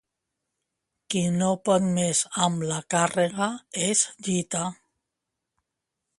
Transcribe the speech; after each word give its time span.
Qui 1.13 1.21
no 1.35 1.49
pot 1.69 1.85
més 1.99 2.23
amb 2.47 2.65
la 2.73 2.81
càrrega, 2.95 3.51
es 3.91 4.03
gita. 4.31 4.65